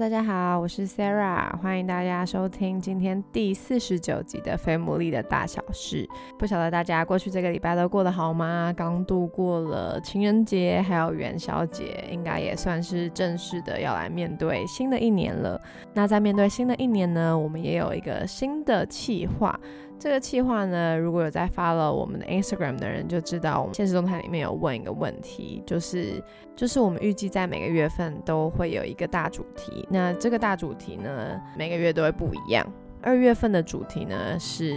[0.00, 6.06] 大家好，我是 Sarah，欢迎大家收听今天第四十九集的《非母力的大小事》。
[6.38, 8.72] 不晓得大家过去这个礼拜都过得好吗？
[8.74, 15.60] 刚度过了情人节，还有元宵节，应该也算是正式的要来面对新的一年了。
[15.92, 19.60] 那在面对新的一年呢，我们也有一个新的计划。
[20.00, 26.24] 这个计划呢，如果有在发了我们的 Instagram 的人就知道，我们现实动态里面有问一个问题，就是
[26.56, 29.86] 就是我们预计在每个月份都会有一个大主题。
[29.90, 32.66] 那这个大主题呢，每个月都会不一样。
[33.02, 34.74] 二月份的主题呢是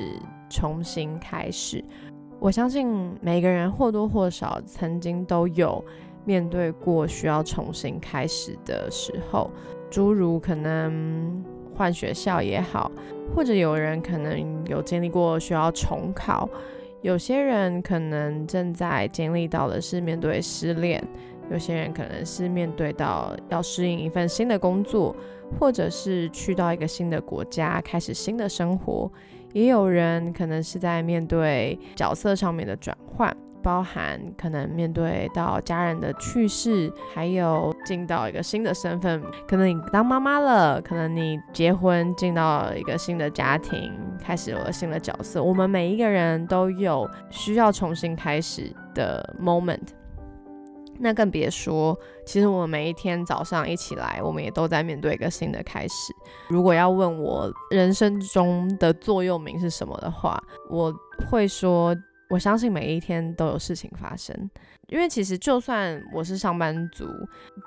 [0.50, 1.82] 重新开始。
[2.38, 5.82] 我相信每个人或多或少曾经都有
[6.26, 9.50] 面对过需要重新开始的时候，
[9.90, 11.42] 诸如可能
[11.74, 12.92] 换学校也好。
[13.36, 16.48] 或者有人可能有经历过需要重考，
[17.02, 21.04] 有些人可能正在经历到的是面对失恋，
[21.52, 25.16] 有些人可能是面对到要适应一份新的工作，
[25.60, 29.12] 或者是去到一个新的国家开始新的生活，
[29.52, 33.36] 也有人可能是在面对角色上面的转换。
[33.64, 43.92] 包含可能面对到家人的去世，还有进到一个新的身份，可能你当妈妈了，可能你结婚进到一个新的家庭，
[44.22, 45.42] 开始有了新的角色。
[45.42, 49.88] 我们每一个人都有需要重新开始的 moment，
[51.00, 56.14] 那更别说，其实我们每一天早上一起来，我们也都在面对一个新的开始。
[56.50, 60.38] 如果要问我人生中的座右铭是什么的话，
[60.70, 60.94] 我
[61.32, 61.96] 会说。
[62.30, 64.36] 我相信每一天都有事情发生，
[64.88, 67.06] 因为其实就算我是上班族，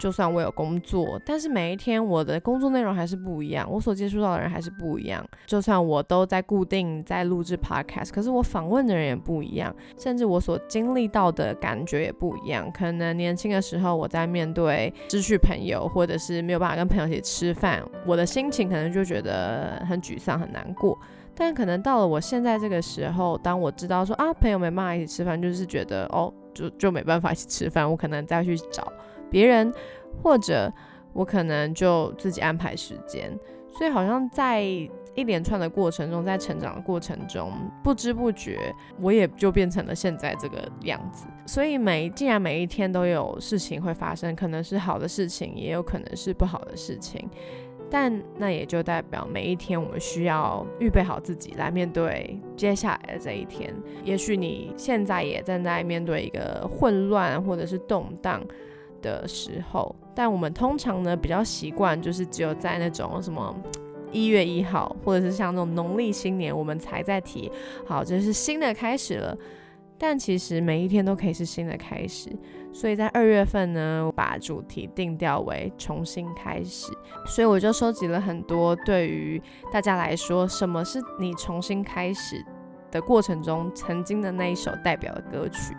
[0.00, 5.24] 就算我有工作，但是每一天我的工作内容还是不一样，我所接触到的人还是不一样。
[5.46, 12.68] 就算我都在固定在录制 podcast，可是我访问的人也不一样，甚至我所经历到的感觉也不一样。
[12.72, 20.98] 可能年轻的时候我在面对失去朋友，或者是没有办法跟朋友一起吃饭，我的心情可能就觉得很沮丧、很难过。
[21.36, 28.91] 但可能到了我现在这个时候，当我知道说啊，朋友没办法一起吃饭，就是觉得哦，就就没办法一起吃饭，我可能再去找
[29.30, 29.70] 别人，
[30.23, 30.73] 或者
[31.13, 33.39] 我可能就自己安排时间。
[33.70, 37.52] 所以好像在一连串的过程中，在成长的过程中，
[37.85, 38.58] 不知不觉
[38.98, 41.27] 我也就变成了现在这个样子。
[41.46, 47.29] 所以每既然每一天都有事情会发生，可能是好的事情，也有可能是不好的事情。
[47.91, 53.73] 但那也就代表每一天我们需要预备好自己来面对接下来的这一天。
[54.05, 58.42] 也许你现在也正在面对一个混乱或者是动荡
[59.01, 63.55] 的时候，但我们通常呢比较习惯就是只有在那种什么
[64.11, 67.51] 一月一号，或者是像那种农历新年，我们才在提
[67.86, 69.36] 好这是新的开始了。
[69.98, 72.30] 但其实每一天都可以是新的开始。
[72.73, 76.92] 所以在二月份呢，我把主题定调为重新开始，
[77.27, 79.40] 所以我就收集了很多对于
[79.73, 82.45] 大家来说，什么是你重新开始
[82.90, 85.74] 的过程中曾经的那一首代表的歌曲。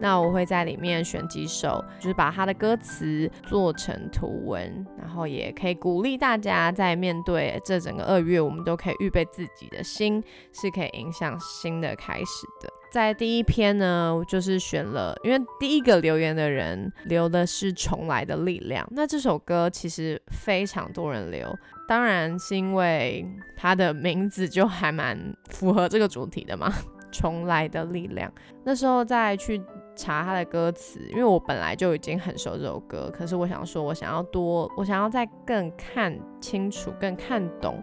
[0.00, 12.70] 那我会在里面选几首，就是把它的歌词做成图文，然后也可以鼓励大家在面对这整个二月，我们都可以预备自己的心，是可以影响新的开始的。
[12.92, 21.52] 在第一篇呢，就是选了，因为第一个留言的人留的是《重来的力量》，那这首歌其实非常多人留，
[21.86, 23.26] 当然是因为
[23.56, 25.18] 它的名字就还蛮
[25.50, 26.70] 符合这个主题的嘛，
[27.16, 28.30] 《重来的力量》。
[28.64, 29.62] 那时候再去
[29.94, 37.82] 查它的歌词，因为我本来就已经很熟这首歌，可是我想说，我想要多，我想要再更看清楚、更看懂。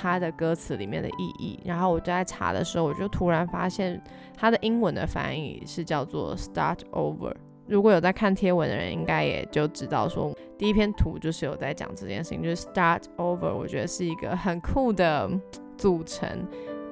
[0.00, 4.00] 它的歌词里面的意义，然后我就在查的时候，我就突然发现
[4.36, 7.34] 它的英文的翻译是叫做 “start over”。
[7.66, 13.52] 如果有在看贴文的人，应该也就知道说，第一篇图就是有在讲这件事情，就是 “start over”。
[13.52, 15.28] 我觉得是一个很酷的
[15.76, 16.28] 组成，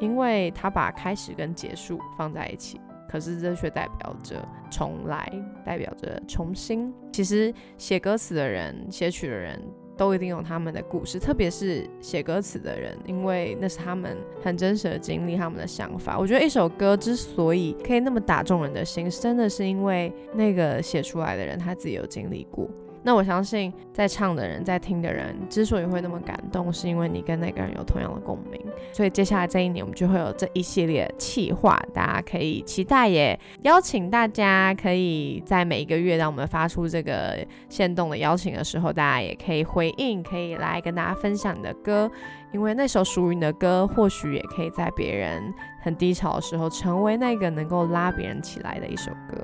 [0.01, 4.37] 因为他把开始跟结束放在一起，可是这却代表着
[4.71, 5.31] 重来，
[5.65, 6.93] 代表着重新。
[7.13, 9.61] 其实写歌词的人，写曲的人。
[9.99, 16.19] 都一定有他们的故事，特别是写歌词的人，因为那是他们很真实的经历，他们的想法。
[16.19, 22.69] 我觉得一首歌之所以可以那么打中人的心，真的是因为那个写出来的人他自己有经历过。
[23.07, 28.61] 那我相信，在唱的人，在听的人，之所以会那么感动，是因为你跟那个人有同样的共鸣。
[28.93, 33.39] 所以接下来这一年，我们就会有这一系列企划，大家可以期待耶。
[33.63, 37.39] 邀请大家可以在每一个月，当我们发出这个
[37.69, 42.11] 限动的邀请的时候，大家也可以回应，可以来跟大家分享你的歌，
[42.53, 45.55] 因为那首属于你的歌，或许也可以在别人
[45.87, 49.39] 很低潮的时候，成为那个能够拉别人起来的一首歌。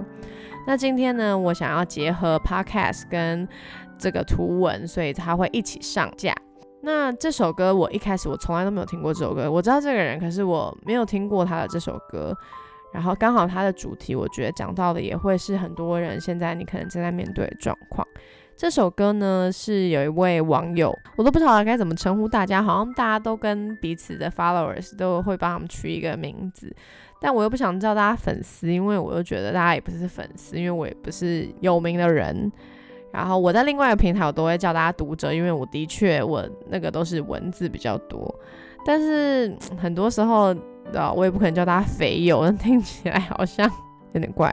[0.66, 3.48] 那今天呢，我想要结合 podcast 跟
[3.96, 6.34] 这个图文，所以它会一起上架。
[6.80, 12.36] 那这首歌我一开始我从来都没有听过这首歌，我知道这个人，可是我没有听过他的这首歌。
[12.92, 18.04] 然后刚好他的主题，我觉得讲到的也会是很多人现在你可能正在面对的状况。
[18.56, 26.74] 这首歌呢是有一位网友，我都不知道该怎么称呼大家，好像大家都跟彼此的 followers 都会帮他们取一个名字。
[27.20, 32.50] 但我又不想叫大家粉丝，因为我又觉得大家也不是粉丝，因为我也不是有名的人。
[33.12, 38.34] 然后我在另外一个平台，我都会叫大家读者，因为我的确我那个都是文字比较多。
[38.84, 40.54] 但是很多时候，
[40.94, 43.70] 啊，我也不可能叫大家肥友，听起来好像
[44.14, 44.52] 有点怪。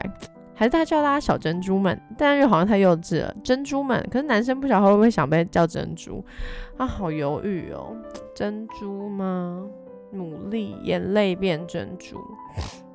[0.60, 3.34] 还是大家叫大家小珍珠们，但又好像太幼稚了。
[3.42, 6.22] 珍珠们，可是男生不晓得会不会想被叫珍珠
[6.76, 6.86] 啊？
[6.86, 7.96] 好犹豫哦，
[8.34, 9.64] 珍珠吗？
[10.12, 12.18] 努力，眼泪变珍珠，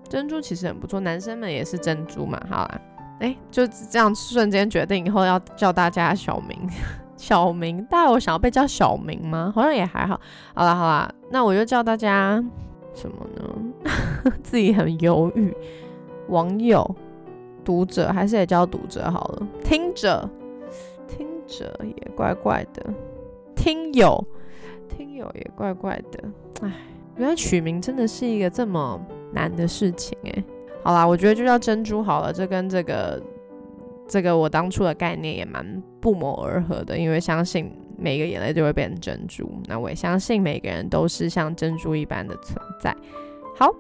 [0.08, 2.40] 珍珠其实很不错，男生们也是珍珠嘛。
[2.48, 2.82] 好啦，
[3.22, 6.56] 哎，就这样瞬间决定以后要叫大家小明，
[7.18, 9.52] 小明，大家有想要被叫小明吗？
[9.56, 10.22] 好像也还好。
[10.54, 12.36] 好啦好啦，那我就叫大家
[12.94, 14.32] 什么呢？
[14.44, 15.52] 自己很犹豫，
[16.28, 16.96] 网友、
[17.66, 20.30] 读者还是也叫读者好了，听者，
[21.08, 22.94] 听者也怪怪的，
[23.56, 24.24] 听友，
[24.88, 26.24] 听友也怪怪的，
[26.62, 26.72] 哎。
[27.18, 29.02] 原来取名真的是一个这么
[29.32, 30.44] 难的事情诶。
[30.84, 33.24] 好啦，我觉得就叫珍珠好了，这跟这个
[34.06, 42.94] 这个我当初的概念也蛮不谋而合的，因为相信每个眼泪就会变成珍珠，那我也相信每个人都是像珍珠一般的存在。
[43.56, 43.74] 好，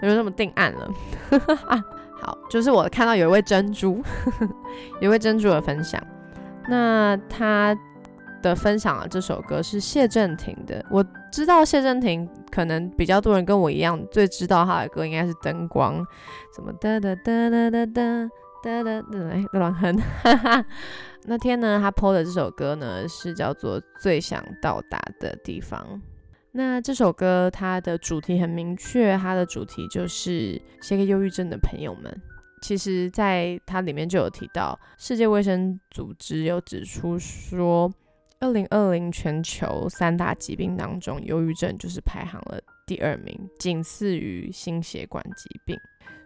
[0.00, 0.90] 那就这么定案了。
[2.48, 4.02] 就是我看到有一位珍珠
[5.00, 6.00] 有位珍珠的分享。
[6.68, 7.76] 那他
[8.42, 15.94] 的分享的这首歌是谢震廷的我知道谢震廷可能比较多人跟我一样最知道他的歌应该是灯光
[16.54, 18.30] 什么哒哒哒哒哒哒
[18.62, 20.64] 哒哒哎乱哼哈哈。
[21.24, 26.00] 那天呢他 po 的这首歌呢是叫做最想到达的地方。
[26.52, 32.20] 那这首歌它的主题很明确，它的主题就是写给忧郁症的朋友们。
[32.62, 37.92] 其实，在它里面就有提到，世界卫生组织有指出说。
[38.42, 45.76] 二零二零全球三大疾病当中，忧郁症就是排行了第二名，仅次于心血管疾病。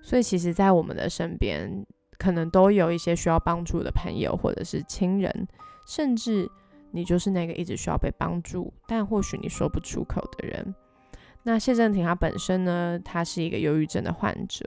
[0.00, 1.84] 所以，其实，在我们的身边，
[2.16, 5.48] 可能都有一些需要帮助的朋友，或者是亲人，
[5.88, 6.48] 甚至
[6.94, 10.74] 你就是那个一直需要被帮助，但或许你说不出口的人。
[11.42, 14.64] 那谢振廷他本身呢，他是一个忧郁症的患者，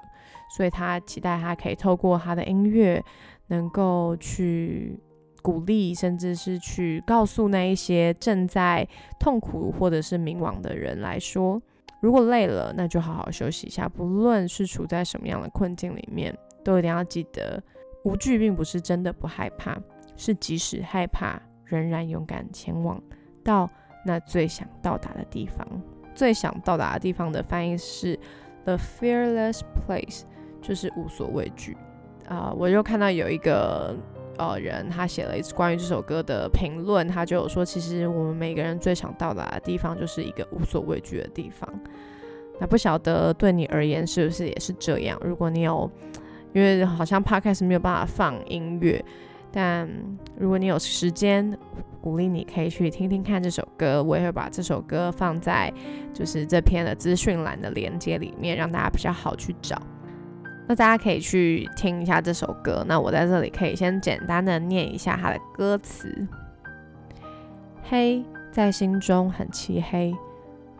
[0.55, 3.03] 所以他期待他可以透过他的音乐，
[3.47, 4.99] 能够去。
[5.43, 8.85] 鼓励，甚至是去告诉那一些正在
[9.17, 11.61] 痛苦或者是迷惘的人来说，
[12.01, 13.87] 如果累了，那就好好休息一下。
[13.87, 17.63] 不论是处在什么样的困境里面，都一定要记得，
[18.03, 19.77] 无惧并不是真的不害怕，
[20.17, 23.01] 是即使害怕，仍然勇敢前往
[23.43, 23.69] 到
[24.05, 25.67] 那最想到达的地方。
[26.15, 28.19] 最想到达的地方的翻译是
[28.65, 30.23] The Fearless Place，
[30.61, 31.77] 就是无所畏惧。
[32.27, 33.95] 啊，我又看到有一个。
[34.39, 41.67] 呃，人他写了一次关于这首歌的评论，他就有说，其实我们每个人最想到达的地方，就是一个无所畏惧的地方。
[42.59, 45.19] 那不晓得对你而言是不是也是这样？
[45.25, 45.89] 如果你有，
[46.53, 49.03] 因为好像 podcast 没有办法放音乐，
[49.51, 49.89] 但
[50.37, 51.57] 如果你有时间，
[52.01, 54.03] 鼓励你可以去听听看这首歌。
[54.03, 55.73] 我也会把这首歌放在
[56.13, 59.81] 就是这篇的资讯栏的连接里面，让大家比较好去找。
[60.67, 62.83] 那大家可以去听一下这首歌。
[62.87, 66.27] 那我在这里可以先简单的念一下它的歌词：
[67.83, 70.13] 黑在心中很漆黑，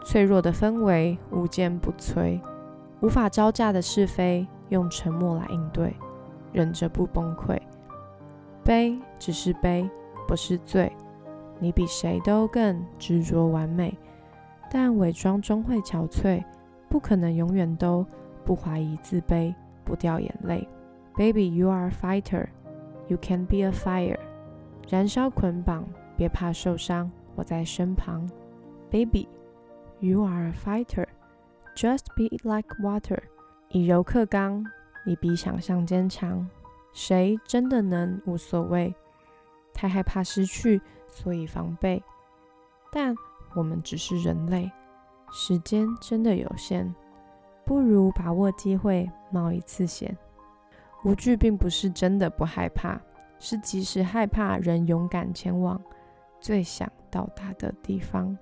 [0.04, 2.40] 脆弱的氛围无坚不摧，
[3.02, 5.94] 无法招架的是非用沉默来应对，
[6.52, 7.58] 忍着不崩溃。
[8.68, 9.90] 悲只是悲，
[10.28, 10.92] 不是罪。
[11.58, 13.98] 你比谁都更执着完美，
[14.70, 16.44] 但伪装终会憔悴，
[16.90, 18.06] 不可能永远都
[18.44, 19.56] 不怀疑自卑。
[19.86, 20.68] 不掉眼泪
[21.16, 22.48] ，Baby, you are a fighter,
[23.08, 24.20] you can be a fire。
[24.90, 25.86] 燃烧捆绑，
[26.18, 28.30] 别怕受伤，我在身旁。
[28.92, 29.30] Baby,
[30.02, 31.06] you are a fighter,
[31.74, 33.20] just be like water。
[33.70, 34.62] 以柔克刚，
[35.06, 36.46] 你比想象坚强。
[36.98, 38.92] 谁真的能无所谓？
[39.72, 42.04] 太害怕失去，所以防备。
[42.92, 43.16] 但
[43.56, 44.72] 我们只是人类，
[45.32, 46.92] 时间真的有限，
[47.64, 50.18] 不如把握机会，冒一次险。
[51.04, 53.00] 无惧并不是真的不害怕，
[53.38, 55.80] 是即使害怕，仍勇敢前往
[56.40, 58.36] 最想到达的地方。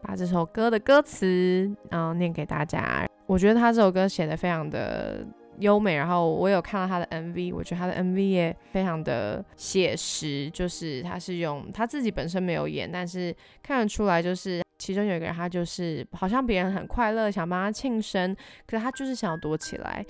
[0.00, 3.04] 把这首歌的歌词，然后念给大家。
[3.26, 5.26] 我觉得他这首歌写的非常的
[5.58, 18.34] 优美，然后我有看到他的 MV，我觉得他的 MV 也非常的写实，就是他是用他自己本身没有演，但是看得出来，就是其中有一个人，他就是好像别人很快乐，想帮他庆生，
[18.66, 20.04] 可是他就是想要躲起来。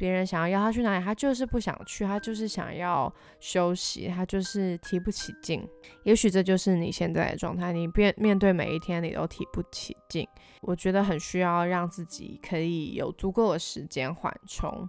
[0.00, 5.62] 别人想要邀他去哪里，他就是不想去，他就是想要休息，他就是提不起劲。
[6.04, 10.26] 也许这就是你现在的状态，你面面对每一天你都提不起劲。
[10.62, 14.88] 我觉得很需要让自己可以有足够的时间缓冲。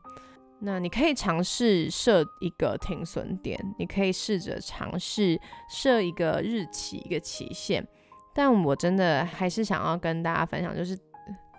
[0.61, 5.37] 那你可以尝试设一个停损点，你可以试着尝试
[5.69, 7.85] 设一个日期、一个期限。
[8.33, 10.97] 但我真的还是想要跟大家分享，就是。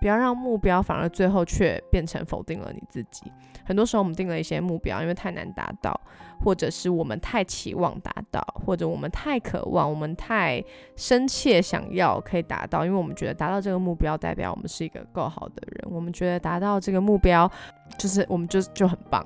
[0.03, 3.31] 不要让目标反而最后却变成否定了你自己。
[3.65, 5.99] 很多时候我们定了一些目标，因为太难达到，
[6.45, 10.63] 或者是我们太期望达到，或者我们太渴望，我们太
[10.97, 17.49] 深切想要可以达到，因为我们觉得达到这个目标代表我们是一个够好的人，我们觉得达到这个目标
[17.97, 19.25] 就是我们就就很棒。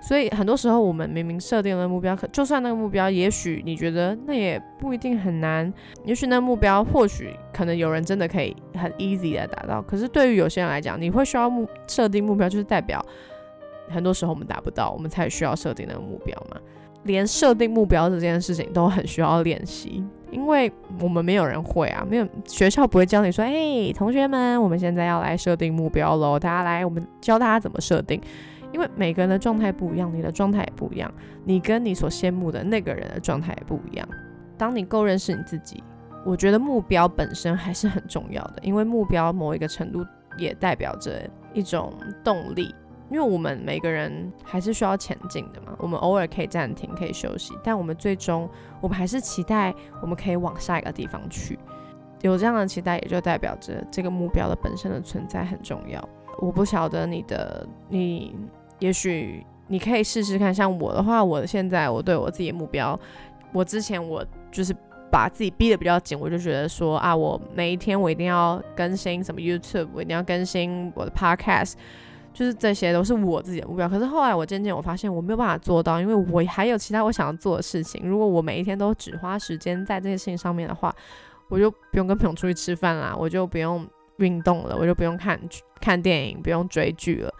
[0.00, 5.72] 所以很多时候，我们明明设定了目标，可就算那个目标，也许你觉得那也不一定很难，
[6.04, 9.82] 也许那个目标或许可能有人真的可以很 easy 的达到。
[9.82, 13.04] 可是对于有些人来讲，你会需要目设定目标，就是代表
[13.88, 16.56] 很多时候我们达不到，我们才需要设定那个目标嘛。
[17.04, 28.20] 连设定目标这件事情都很需要练习，因为我们没有人会啊，没有学校不会教你说，哎，同学们，我们现在要来设定目标喽，大家来，我们教大家怎么设定。
[28.72, 31.12] 因为每个人的状态不一样，你的状态也不一样，
[31.44, 34.08] 你跟你所羡慕的那个人的状态也不一样。
[34.56, 35.82] 当你够认识你自己，
[36.24, 40.04] 我觉得目标本身还是很重要的，因为目标某一个程度
[40.36, 42.74] 也代表着一种动力。
[43.10, 48.48] 因为我们每个人还是需要前进的嘛，我们偶尔可以暂停，可以休息，但我们最终
[48.80, 51.58] 我们还是期待我们可以往下一个地方去。
[52.20, 56.08] 有这样的期待，也就代表着这个目标的本身的存在很重要。
[56.38, 58.36] 我不晓得你的你。
[58.80, 62.98] 也许你可以试试看，像我的话，我现在我对我自己的目标，
[63.52, 64.74] 我之前我就是
[65.10, 71.74] 把自己逼得比较紧，我就觉得说啊，我每一天我一定要更新什么 YouTube，我一定要更新我的 Podcast，
[72.32, 73.88] 就是这些都是我自己的目标。
[73.88, 78.08] 可是后来我渐渐我发现我没有办法做到，因为我还有其他我想要做的事情。
[78.08, 80.94] 如果我每一天都只花时间在这些事情上面的话，
[81.48, 83.86] 我就不用跟朋友出去吃饭啦，我就不用
[84.18, 85.38] 运动了，我就不用看
[85.80, 87.34] 看电影，不用追剧了。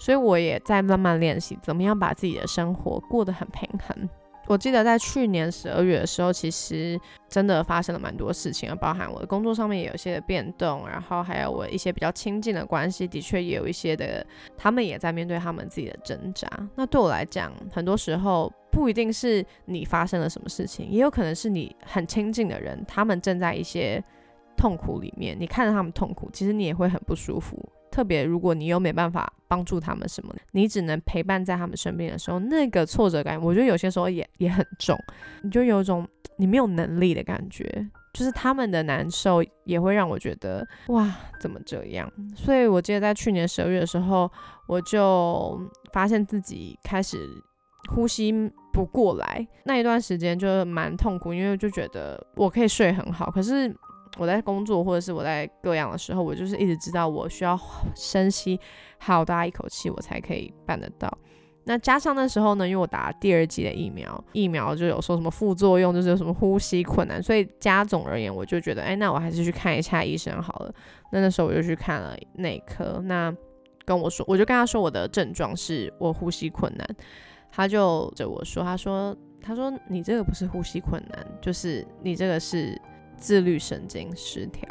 [0.00, 4.08] 所以我也在慢慢练习，怎么样把自己的生活过得很平衡。
[4.46, 14.26] 我记得在去年十二月的时候，其实真的发生了蛮多事情，包含我的工作上面也有一些的变动，然后还有我一些比较亲近的关系，的确也有一些的，
[14.56, 16.48] 他们也在面对他们自己的挣扎。
[16.74, 24.02] 那对我来讲，很多时候不一定是你发生了什么事情，也有可能是你很亲近的人，他们正在一些
[24.56, 27.56] 痛苦里面，你看着他们痛苦，其实你也会很不舒服。
[27.90, 34.96] 特别，如果你又没办法帮助他们什么，你只能陪伴在他们身边的时候，那个挫折感，我觉得有些时候也也很重，
[35.42, 36.06] 你就有一种
[36.36, 37.64] 你没有能力的感觉，
[38.14, 42.10] 就是他们的难受也会让我觉得哇，怎么这样？
[42.36, 44.30] 所以我记得在去年十二月的时候，
[44.66, 45.60] 我就
[45.92, 47.28] 发现自己开始
[47.92, 48.32] 呼吸
[48.72, 53.74] 不过来，那一段时间就蛮痛苦，因为就觉得我可以睡很好，可是。
[54.18, 57.58] 我在工作或者是我在各样的时候，我就是一直知道我需要
[57.94, 58.58] 深吸
[58.98, 61.08] 好大一口气，我才可以办得到。
[61.64, 70.74] 那加上那时候呢，因为我打第二剂的疫苗，疫苗就有说什么副作用，就是有什么呼吸困难，所以加总而言，我就觉得，哎，那我还是去看一下医生好了。
[71.12, 73.32] 那那时候我就去看了内科，那
[73.84, 76.88] 跟我说，我就跟他说我的症状是我呼吸困难，
[77.52, 82.76] 他就对我说，他说，他说你这个不是呼吸困难，就是你这个是。
[83.20, 84.66] 自律神经失调，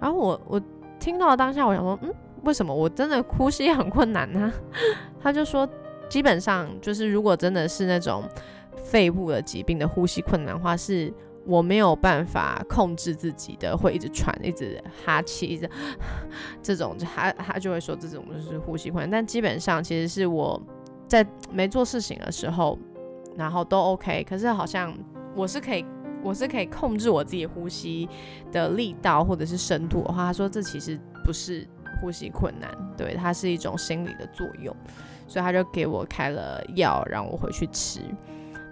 [0.00, 0.60] 然后我我
[0.98, 2.12] 听到当下，我想说，嗯，
[2.44, 4.50] 为什么我真的呼吸很困难呢？
[5.22, 5.68] 他就说，
[6.08, 8.24] 基本上就是如果真的是那种
[8.74, 11.12] 肺部的疾病的呼吸困难的话，是
[11.44, 15.68] 我没有办法控制自己的，会一直喘，一直哈气，一直
[16.62, 19.10] 这种，他他就会说这种就是呼吸困难。
[19.10, 20.58] 但基本上其实是我
[21.06, 22.78] 在没做事情的时候，
[23.36, 24.96] 然后都 OK，可是好像
[25.36, 25.84] 我是可以。
[26.22, 28.08] 我是可以控制我自己呼吸
[28.52, 31.66] 的力道或者是深度的话，他说这其实不是
[32.00, 34.74] 呼吸困难，对，它是一种心理的作用，
[35.26, 38.00] 所以他就给我开了药让我回去吃。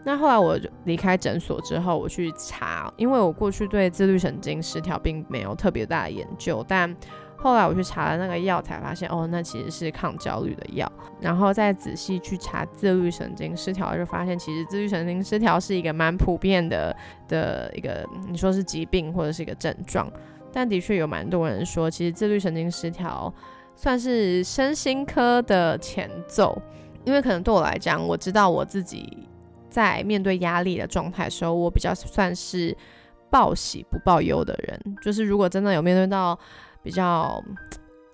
[0.05, 6.95] 那后来我就离开诊所之后，我去查，因为我过去对自律神经失调并没有特别大的研究，但
[7.39, 10.91] 后来我去查了那个药，才发现哦，那其实是抗焦虑的药。
[11.21, 16.95] 然后再仔细去查自律神经失调，就发现其实自律神经失调是一个蛮普遍的
[17.29, 20.11] 的一个，你说是疾病或者是一个症状。
[20.53, 23.33] 但的确有蛮多人说，其实自律神经失调
[23.77, 26.61] 算是身心科的前奏，
[27.05, 29.17] 因为可能对我来讲，我知道我自己。
[29.71, 32.75] 在面对压力的状态时候，我比较算是
[33.29, 34.97] 报喜不报忧的人。
[35.03, 36.37] 就是如果真的有面对到
[36.83, 37.43] 比较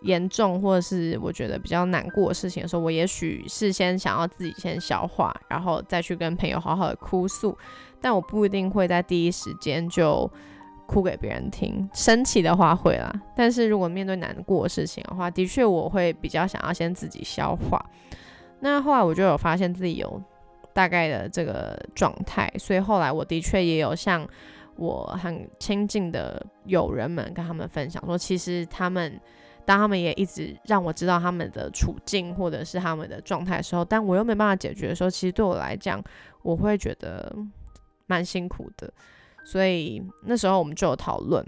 [0.02, 7.56] 严重，或者是我觉得比较难过的事情的时候，我也许是先想要自己先消化，然后再去跟朋友好好的哭诉。
[8.00, 10.30] 但我不一定会在第一时间就
[10.86, 11.88] 哭给别人听。
[11.94, 17.84] 生气的话会啦，但是如果面对难过的事情的话，的确我会比较想要先自己消化。
[18.60, 20.22] 那后来我就有发现自己有。
[20.74, 24.26] 大概的这个状态，所以后来我的确也有向
[24.76, 29.20] 我很亲近的友人们跟他们分享，说其实他们
[29.64, 36.02] 当他们也一直让我知道他们的处境或者是他们的状态的时候，但我又没办法解决的时候，其实对我来讲，
[36.42, 37.34] 我会觉得
[38.06, 38.92] 蛮辛苦的。
[39.44, 41.44] 所以那时候我们就有讨论，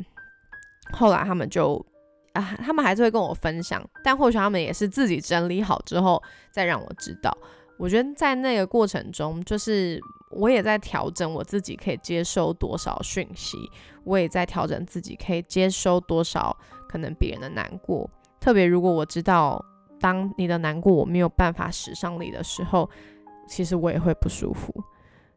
[0.93, 1.85] 后来他们就
[2.33, 7.37] 啊，他们还是会跟我分享，但或许他们也是自己整理好之后再让我知道。
[7.79, 13.57] 我觉得在那个过程中，就是我也在调整我自己可以接收多少讯息，
[14.05, 16.57] 我也在调整自己可以接收多少
[16.89, 18.09] 可能别人的难过。
[18.41, 19.65] 特别如果我知道，
[20.01, 22.89] 当你的难过我没有办法使上力的时候，
[23.49, 24.75] 其实我也会不舒服，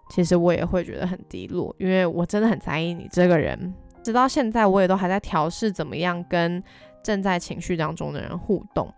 [0.10, 3.74] 其实我也会觉得很低落，因为我真的很在意你这个人。
[4.04, 6.64] 直到现在，我也都还在调试怎么样跟
[7.04, 8.92] 正在情绪当中的人互动。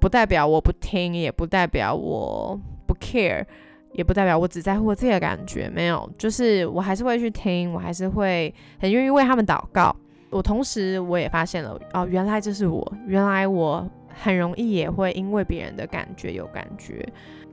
[0.00, 3.46] 不代表我不听，也不代表我不 care，
[3.92, 5.70] 也不代表我只在乎我自己的感觉。
[5.70, 9.94] 没有，就是我还是会去听，我还是会很愿意为他们祷告。
[10.30, 17.06] 我同时我也发现了，哦，原来这是我，原来我很容易也会因为别人的感觉有感觉，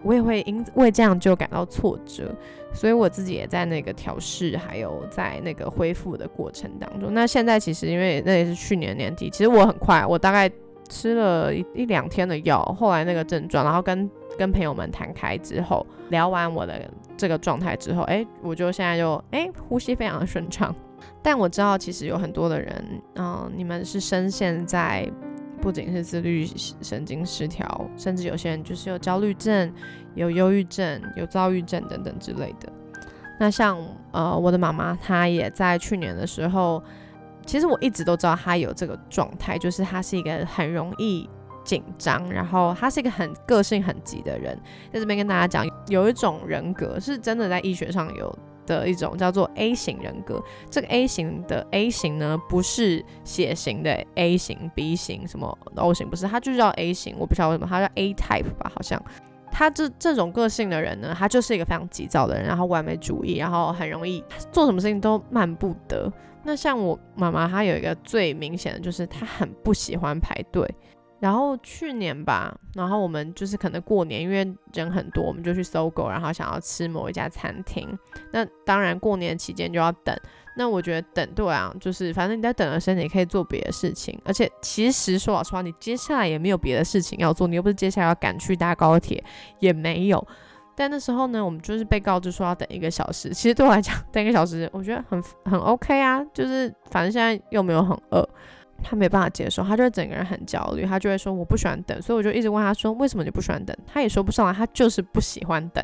[0.04, 2.34] 我也会因为这样就感到挫折。
[2.74, 7.14] 所以我自己也在那个调试，还有在那个恢复的过程当中。
[7.14, 10.50] 那现在其实因为那也是去年年底，其实我很快，我大概。
[10.92, 20.74] 吃了一一两天的药，后来那个症状，然后跟跟朋友们谈开之后，聊完我的这个状态之后，哎，我就现在就哎呼吸非常的顺畅。
[21.22, 25.06] 但我知道其实有很多的人，嗯，你们是深陷在
[25.62, 26.48] 不仅是自律
[26.82, 29.72] 神经失调，甚至有些人就是有焦虑症、
[30.16, 32.72] 有忧郁症、有躁郁症等等之类的。
[33.38, 33.78] 那像
[34.12, 36.82] 呃我的妈妈，她也在去年的时候。
[37.46, 41.28] 其实我一直都知道她有这个状态，就是她是一个很容易
[41.70, 44.60] 紧张，然后他是一个很个性很急的人。
[44.92, 50.42] 在这边跟大家讲，有一种人格是真的在医学上有的一种叫做 A 型人格。
[50.68, 57.16] 这个 A 型的 A 型呢，不是血型的 A 型、B 型什么 O 型，不是，他就叫 A 型。
[57.20, 59.00] 我不知道为什么，他叫 A type 吧，好像。
[59.52, 66.12] 他这这种个性的人呢，他就是一个非常急躁的人，然后完美主义，然后很容易做什么事情都慢不得。
[66.44, 70.66] 那像我妈妈，她有一个最明显的，就是她很不喜欢排队。
[71.20, 74.38] 然后去年吧，然后我们就是可能过年，因为
[74.74, 77.88] 人很多，我们就去搜狗，然后想要吃某一家餐厅。
[78.32, 80.16] 那当然过年期间就要等。
[80.58, 84.20] 那我觉得等对啊，就是反正你在等的时候，你可以做别的事情。
[84.26, 89.24] 而且其实说老实话，你接下来也没有别的事情要做，你又不是接下来要赶去搭高铁，
[89.60, 90.28] 也没有。
[90.76, 93.30] 但那时候呢，我们就是被告知说要等一个小时。
[93.30, 96.24] 其实对我来讲，等一个小时，我觉得很很 OK 啊。
[96.34, 98.28] 就是反正现在又没有很饿，
[98.84, 102.02] 他没办法接受，他就会整个人很焦虑，他就会说我不喜欢等。
[102.02, 103.76] 所以我就一直问他说，为什么你不喜欢等？
[103.86, 105.84] 他也说不上来，他就是不喜欢等。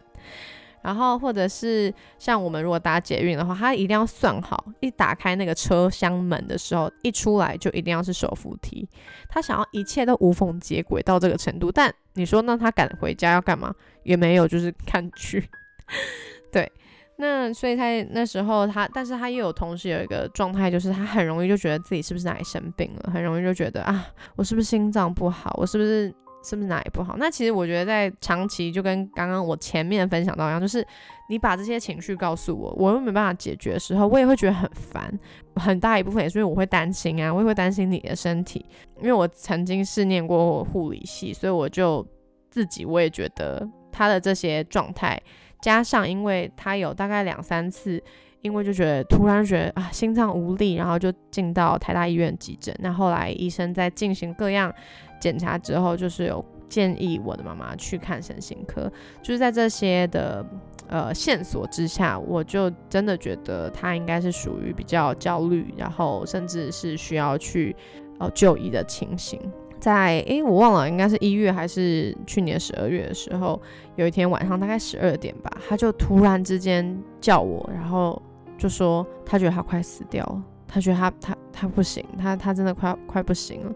[0.81, 8.87] 然后或者是像我们如果搭捷运的话，他一定要算好，一打开那个车厢门的时候，一出来就一定要是手扶梯。
[9.27, 13.73] 他想要一切都无缝接轨到这个程度，但你说那他赶回家要干嘛？
[14.03, 15.49] 也没有，就是看剧。
[16.53, 16.71] 对，
[17.17, 26.13] 那所以他那时候他，但是他又有同时有一个状态，就是他很容易就觉得自己是不是哪里生病了，很容易就觉得啊，我是不是心脏不好，我是不是？
[26.47, 27.15] 是不是哪里不好？
[27.17, 30.85] 那其实我觉得在长期就跟刚刚我前面分享到一样，就是
[31.27, 35.11] 你把这些情绪告诉我，我又没办法解决的时候，我也会觉得很烦。
[35.55, 38.63] 很大一部分也是因为我会担心啊，我也会担心你的身体，
[38.99, 42.07] 因为我曾经是念过护理系，所以我就
[42.51, 45.19] 自己我也觉得他的这些状态，
[45.65, 47.99] 加上因为他有大概两三次，
[48.43, 52.71] 因为就觉得突然觉得啊心脏无力，然后就进到台大医院急诊。
[52.77, 54.71] 那后来医生在进行各样。
[55.19, 58.91] 检查之后，就是有建议我的妈妈去看神经科，
[59.23, 60.45] 就是在这些的
[60.87, 67.75] 呃线索之下，我就真的觉得他应该是属于比较焦虑，然后甚至是需要去
[68.19, 69.39] 呃就医的情形。
[69.85, 73.61] 在诶，我忘了，应该是一月还是去年十二月的时候，
[73.97, 78.19] 有一天晚上大概十二点吧，他就突然之间叫我，然后
[78.57, 83.71] 就说他觉得他快死掉了，他觉得他他他不行，他他真的快快不行了。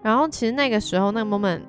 [0.00, 1.60] 然后其实那个时候那个 moment，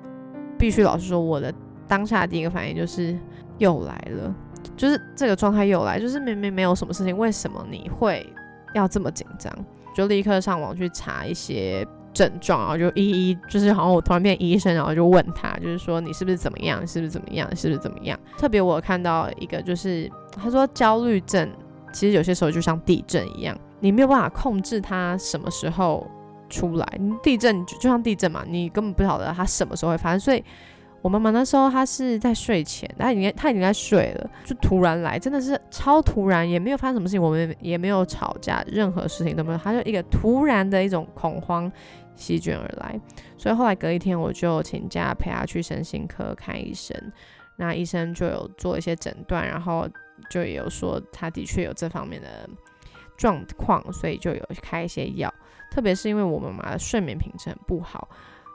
[0.56, 1.52] 必须老实说，我的
[1.86, 3.14] 当下第一个反应就是
[3.58, 4.34] 又来了，
[4.74, 8.26] 就是这个状态又来，就是明明没有什么事情，为什么你会
[8.74, 9.54] 要这么紧张？
[9.94, 11.86] 就立刻上网去查一些。
[12.12, 18.18] 症状，然后就一一就是好像我突然变医生，然后就问他，就是说你是不是怎么样，是不是怎么样，是不是怎么样？
[18.36, 21.48] 特别我看到一个，就是他说焦虑症
[21.92, 26.06] 其实有些时候就像地震一样，你没有办法控制它什么时候
[26.48, 27.00] 出来。
[27.22, 30.20] 地震就像地震嘛，你根本不晓得它什么时候会发生。
[30.20, 30.42] 所以
[31.02, 41.70] 我妈妈那时候她是在睡前，她已经她已经在睡了，就突然来，真的是超突然，也没有发生什么事情，我们也没有吵架，任何事情都没有，她就一个突然的一种恐慌。
[42.16, 43.00] 席卷而来，
[43.38, 46.94] 所以后来隔一天我就请假陪她去身心科看医生，
[47.56, 49.88] 那医生就有做一些诊断，然后
[50.28, 52.46] 就有说她的确有这方面的
[53.16, 55.32] 状况，所以就有开一些药。
[55.70, 58.06] 特别是因为我妈妈的睡眠品质很不好，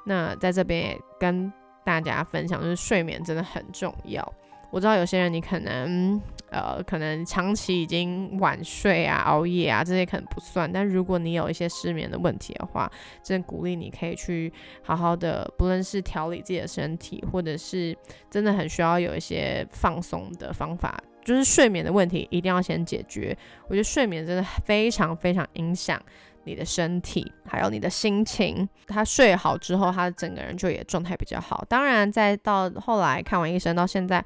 [0.06, 1.52] 那在这边也跟
[1.86, 4.34] 大家分享，就是睡眠真的很重要。
[4.72, 6.22] 我知道有些人你可能。
[6.52, 10.72] 呃，可能长期已经晚睡啊、熬夜啊，这些可能不算。
[10.72, 12.90] 但如果你有一些失眠的问题的话，
[13.22, 17.98] 真的鼓励你可以去好好的，不论是调理自己的身体，或者是
[18.30, 20.98] 真的很需要有一些放松的方法。
[21.26, 23.36] 就是睡眠的问题一定要先解决。
[23.68, 26.02] 我觉得睡眠真的非常非常影响
[26.46, 28.68] 你的身体，还有你的心情。
[28.88, 31.66] 他睡好之后，他整个人就也状态比较好。
[31.68, 34.24] 当然，再到后来看完医生到现在。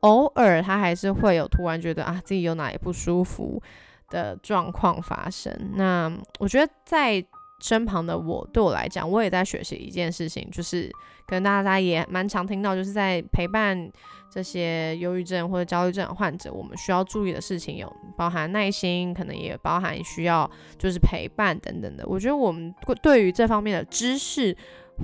[0.00, 3.62] 偶尔他还是会有突然觉得啊自己有哪里不舒服
[4.08, 5.54] 的状况发生。
[5.74, 7.22] 那我觉得在
[7.60, 10.90] 身旁的我，对我来讲，我也在学习一件事情，就是
[11.26, 13.90] 可能大家也蛮常听到，就是在陪伴
[14.30, 22.06] 这些忧郁症或者焦虑症患者，我们需要注意的事情有包含耐心，可能也包含需要就是陪伴等等的。
[22.06, 24.56] 我觉得我们对于这方面的知识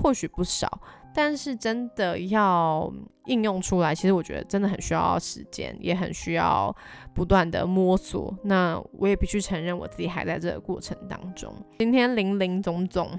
[0.03, 0.81] 或许不少。
[1.17, 2.93] 但是真的要
[3.25, 6.77] 应用出来，其实我觉得真的很需要时间，也很需要
[7.15, 8.37] 不断的摸索。
[8.45, 11.51] 那我也必须承认，我自己还在这个过程当中。
[11.79, 13.19] 今天林林总总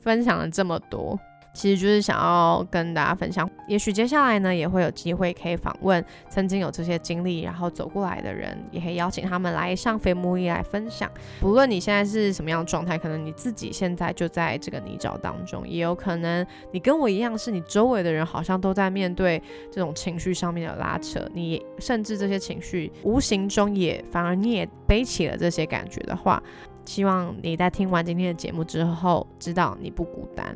[0.00, 1.16] 分享了这么多。
[1.56, 11.10] 其实就是想要跟大家分享，也许接下来呢也会有机会可以访问曾经有这些经历然后走过来的人，也可以邀请他们来上肥木一来分享。
[11.40, 19.42] 不论你现在是什么样的状态，可能你自己现在就在这个泥沼当中，也有可能你跟我一样，是你周围的人好像都在面对
[19.72, 26.42] 这种情绪上面的拉扯，你甚至这些情绪无形中也反而你也背起了这些感觉的话，
[26.84, 30.54] 希望你在听完今天的节目之后，知道你不孤单。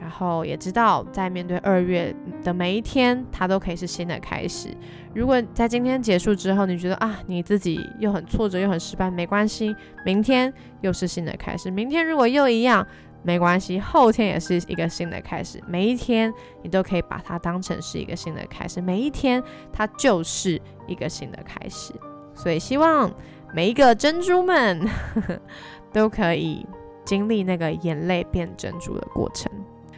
[0.00, 4.68] 然后也知道，在面对二月的每一天，它都可以是新的开始。
[5.14, 11.70] 如果在今天结束之后，你觉得啊，你自己又很挫折又很失败，没关系，明天又是新的开始。
[11.70, 12.86] 明天如果又一样，
[13.22, 15.62] 没关系，后天也是一个新的开始。
[15.66, 16.32] 每一天
[16.62, 21.92] 你都可以把它当成是一个新的开始，每一天它就是一个新的开始。
[22.34, 23.12] 所以希望
[23.52, 24.88] 每一个珍珠们
[25.92, 26.66] 都可以
[27.04, 29.52] 经历那个眼泪变珍珠的过程。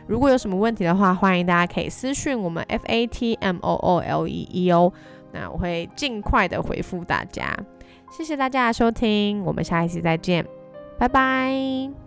[0.06, 4.92] 如果有什么问题的话，欢迎大家可以私讯我们 F A T M O O L E E 哦
[5.32, 7.56] 那我会尽快的回复大家。
[8.10, 10.44] 谢谢大家的收听，我们下一期再见，
[10.98, 12.01] 拜拜。